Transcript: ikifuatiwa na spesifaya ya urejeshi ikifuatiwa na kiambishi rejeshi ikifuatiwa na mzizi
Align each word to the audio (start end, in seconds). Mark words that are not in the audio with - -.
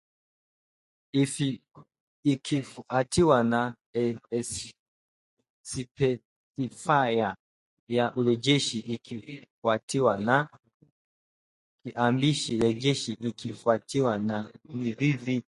ikifuatiwa 2.23 3.43
na 3.43 3.75
spesifaya 5.61 7.37
ya 7.87 8.15
urejeshi 8.15 8.79
ikifuatiwa 8.79 10.17
na 10.17 10.49
kiambishi 11.83 12.57
rejeshi 12.59 13.11
ikifuatiwa 13.13 14.17
na 14.17 14.53
mzizi 14.69 15.39